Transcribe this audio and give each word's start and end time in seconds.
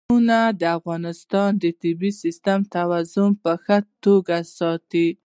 قومونه 0.07 0.39
د 0.61 0.63
افغانستان 0.77 1.49
د 1.63 1.65
طبعي 1.81 2.11
سیسټم 2.23 2.59
توازن 2.75 3.29
په 3.43 3.51
ښه 3.63 3.77
توګه 4.05 4.37
ساتي. 4.57 5.07